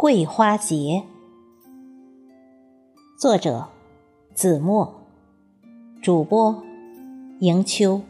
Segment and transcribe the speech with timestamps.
[0.00, 1.02] 桂花节，
[3.18, 3.68] 作者
[4.32, 4.94] 子墨，
[6.00, 6.62] 主播
[7.40, 8.00] 迎秋。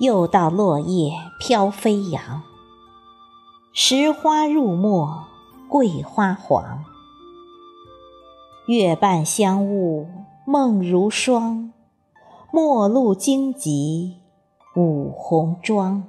[0.00, 2.42] 又到落叶飘飞扬，
[3.74, 5.26] 石花入墨，
[5.68, 6.86] 桂花黄。
[8.66, 10.08] 月半香雾
[10.46, 11.74] 梦如霜，
[12.50, 14.16] 陌路荆棘
[14.74, 16.04] 舞红妆。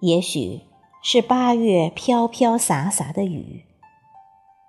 [0.00, 0.62] 也许
[1.00, 3.64] 是八月飘飘洒洒的雨，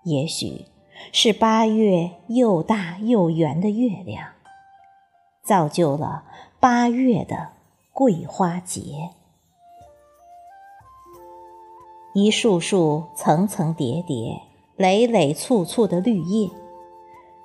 [0.04, 0.66] 也许
[1.12, 4.34] 是八月又大又圆的月亮。
[5.50, 6.26] 造就了
[6.60, 7.50] 八月的
[7.92, 9.10] 桂花节，
[12.14, 14.44] 一束束层层叠叠、
[14.76, 16.52] 累累簇簇的绿叶，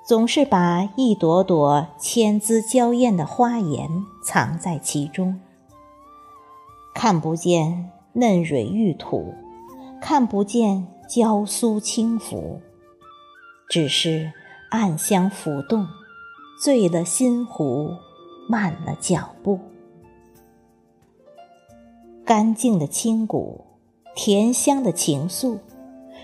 [0.05, 3.89] 总是把一朵朵千姿娇艳的花颜
[4.23, 5.41] 藏在其中。
[6.95, 9.33] 看不见嫩蕊玉土，
[10.03, 12.61] 看不见娇酥轻拂，
[13.71, 14.31] 只是
[14.69, 15.89] 暗香浮动。
[16.65, 17.95] 醉了心湖，
[18.49, 19.61] 慢了脚步。
[22.25, 23.63] 干净的清谷，
[24.17, 25.59] 甜香的情愫，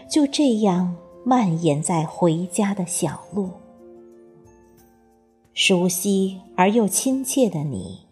[0.08, 0.96] 就这样
[1.26, 3.50] 蔓延在回家的小路。
[5.52, 8.06] 熟悉而又亲切的你，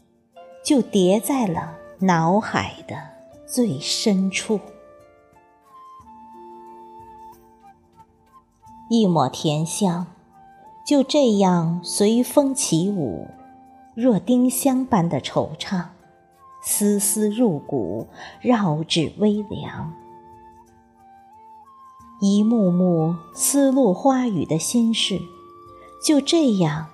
[0.62, 2.94] 就叠在了脑海的
[3.46, 4.60] 最深处。
[8.90, 10.06] 一抹甜香。
[10.88, 13.28] 就这样随风起舞，
[13.94, 15.84] 若丁香般的惆怅，
[16.62, 18.06] 丝丝入骨，
[18.40, 19.92] 绕指微凉。
[22.22, 25.20] 一幕幕丝路花雨的心事，
[26.02, 26.86] 就这样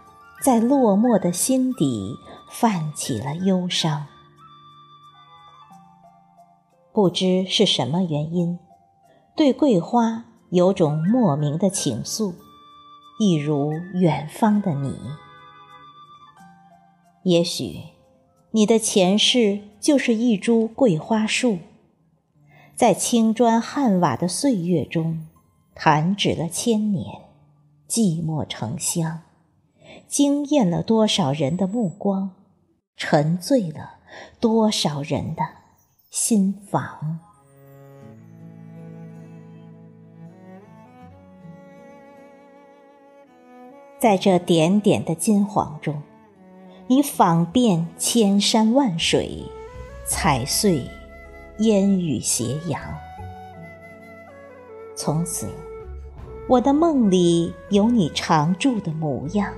[0.42, 2.16] 在落寞的心底
[2.50, 4.06] 泛起了忧伤。
[6.92, 8.58] 不知是什么原因，
[9.36, 12.34] 对桂花有种莫名的情愫。
[13.18, 14.98] 一如远方的你，
[17.22, 17.80] 也许
[18.50, 21.58] 你的前世就是一株桂花树，
[22.74, 25.28] 在青砖汉瓦的岁月中
[25.76, 27.06] 弹指了千年，
[27.88, 29.20] 寂寞成香，
[30.08, 32.32] 惊艳了多少人的目光，
[32.96, 33.98] 沉醉了
[34.40, 35.42] 多少人的
[36.10, 37.23] 心房。
[44.04, 46.02] 在这点点的金黄中，
[46.88, 49.44] 你访遍千山万水，
[50.06, 50.86] 踩碎
[51.60, 52.78] 烟雨斜阳。
[54.94, 55.48] 从此，
[56.46, 59.54] 我的梦里有你常驻的模样。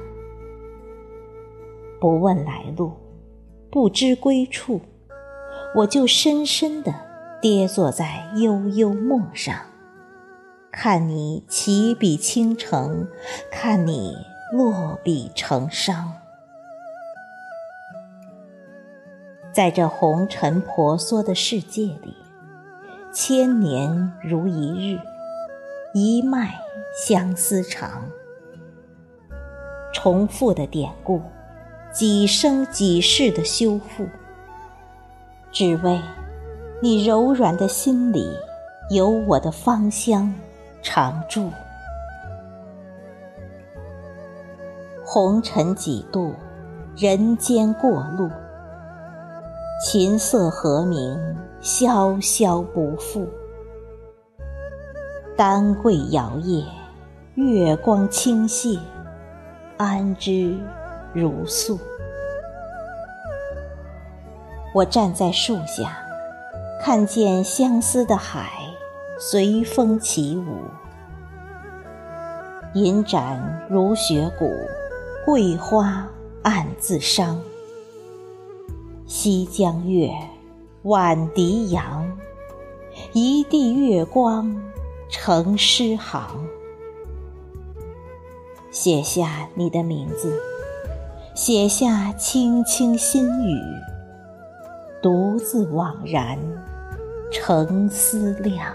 [2.00, 2.92] 不问来路，
[3.68, 4.80] 不知归处，
[5.74, 6.94] 我就深深地
[7.42, 9.56] 跌坐在悠悠陌上，
[10.70, 13.08] 看你起笔倾城，
[13.50, 14.14] 看你。
[14.52, 16.04] 落笔成殇，
[19.52, 22.16] 在这红尘婆娑的世界里，
[23.12, 25.00] 千年如一日，
[25.92, 26.54] 一脉
[26.96, 28.08] 相思长。
[29.92, 31.20] 重复的典故，
[31.92, 34.06] 几生几世的修复，
[35.50, 36.00] 只为
[36.80, 38.30] 你柔软的心里
[38.90, 40.32] 有我的芳香
[40.82, 41.50] 常驻。
[45.16, 46.34] 红尘几度，
[46.94, 48.28] 人间过路。
[49.82, 51.18] 琴瑟和鸣，
[51.58, 53.26] 萧萧不复。
[55.34, 56.66] 丹桂摇曳，
[57.34, 58.78] 月光倾泻，
[59.78, 60.54] 安之
[61.14, 61.78] 如素。
[64.74, 65.96] 我站在树下，
[66.82, 68.50] 看见相思的海
[69.18, 70.58] 随风起舞，
[72.74, 74.52] 银盏如雪骨。
[75.26, 76.08] 桂花
[76.44, 77.42] 暗自伤，
[79.06, 80.08] 西江月，
[80.82, 82.08] 晚笛扬，
[83.12, 84.56] 一地月光
[85.10, 86.46] 成诗行。
[88.70, 90.40] 写下你的名字，
[91.34, 93.60] 写下轻轻心语，
[95.02, 96.38] 独自惘然
[97.32, 98.72] 成思量。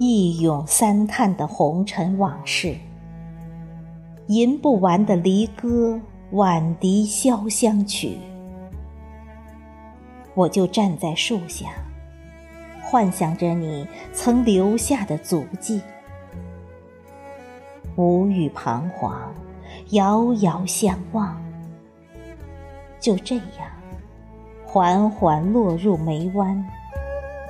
[0.00, 2.76] 一咏三叹的红尘往事，
[4.28, 6.00] 吟不完的离歌
[6.30, 8.16] 挽笛潇湘曲。
[10.34, 11.66] 我就站在树下，
[12.80, 15.82] 幻想着你曾留下的足迹，
[17.96, 19.34] 无语彷徨，
[19.90, 21.36] 遥遥相望。
[23.00, 23.44] 就这样，
[24.64, 26.64] 缓缓落入眉湾，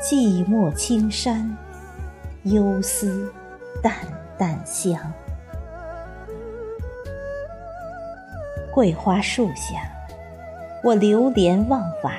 [0.01, 1.55] 寂寞青山，
[2.51, 3.33] 幽思
[3.83, 3.95] 淡
[4.39, 4.99] 淡香。
[8.73, 9.91] 桂花树下，
[10.83, 12.15] 我流连忘返，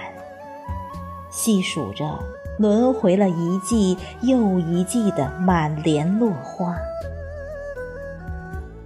[1.32, 2.20] 细数着
[2.58, 6.78] 轮回了一季又一季的满帘落花。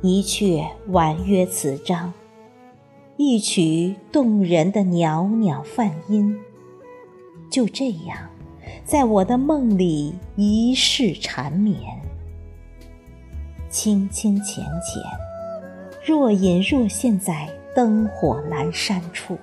[0.02, 2.14] 一阙婉约词章，
[3.18, 6.40] 一曲动人的袅袅梵音，
[7.50, 8.30] 就这样，
[8.86, 11.80] 在我的梦里一世缠绵，
[13.70, 15.02] 清清浅浅，
[16.06, 17.50] 若隐若现在。
[17.76, 19.36] 灯火阑珊处，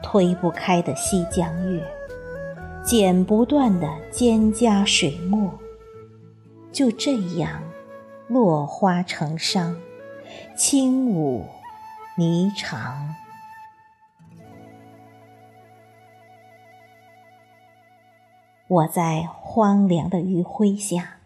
[0.00, 1.84] 推不开的西江月，
[2.84, 5.52] 剪不断的蒹葭水墨，
[6.70, 7.60] 就这样
[8.28, 9.74] 落花成殇，
[10.56, 11.44] 轻舞
[12.16, 12.94] 霓裳。
[18.68, 21.16] 我在荒凉的余晖下，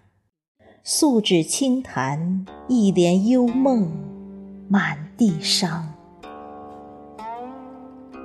[0.82, 4.08] 素指轻弹一帘幽梦。
[4.70, 5.94] 满地伤，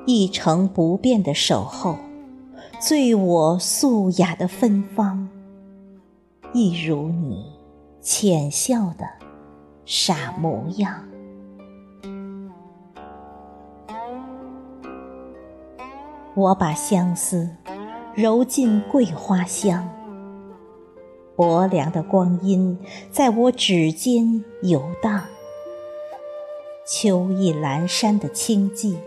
[0.06, 1.96] 一成不变的守候，
[2.82, 5.30] 醉我素雅的芬芳，
[6.52, 7.46] 一如你
[8.02, 9.08] 浅笑的
[9.86, 11.02] 傻模样。
[16.36, 17.50] 我把相思
[18.16, 19.90] 揉进桂花香，
[21.36, 22.78] 薄凉的光阴
[23.10, 25.26] 在我指尖游荡。
[26.86, 28.98] 秋意阑珊的清寂，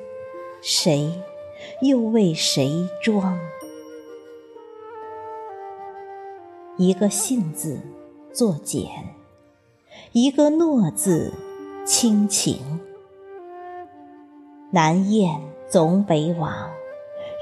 [0.61, 1.23] 谁
[1.83, 3.39] 又为谁装？
[6.77, 7.81] 一个信字
[8.33, 8.89] 作茧，
[10.11, 11.33] 一个诺字
[11.85, 12.81] 倾情。
[14.73, 16.69] 南雁总北往，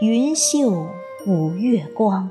[0.02, 0.86] 云袖
[1.26, 2.28] 舞月光。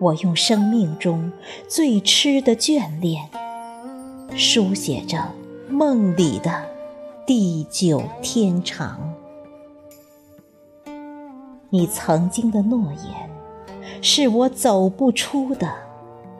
[0.00, 1.32] 我用生命中
[1.68, 3.28] 最痴的眷恋，
[4.36, 5.32] 书写着。
[5.70, 6.68] 梦里的
[7.26, 9.14] 地久天长，
[11.70, 13.30] 你曾经的诺言，
[14.02, 15.72] 是我走不出的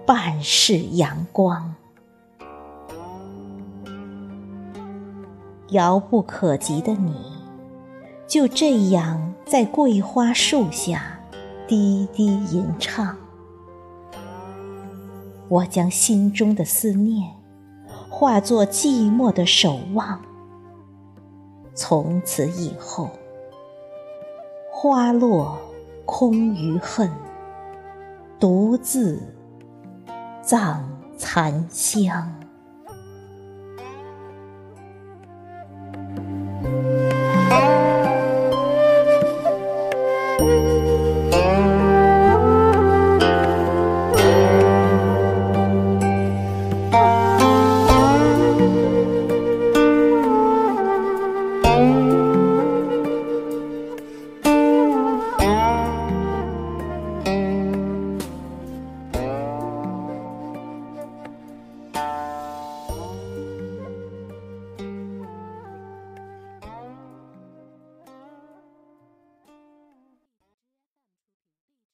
[0.07, 1.75] 半世阳光。
[5.71, 7.15] 遥不可及的你，
[8.35, 11.21] 就这样在桂花树下
[11.69, 13.17] 低低吟唱，
[15.49, 17.33] 我将心中的思念。
[18.11, 20.21] 化作寂寞的守望。
[21.77, 23.09] 从此以后，
[24.73, 25.57] 花落
[26.05, 27.09] 空余恨，
[28.41, 29.23] 独自
[30.43, 30.85] 葬
[31.17, 32.35] 残香。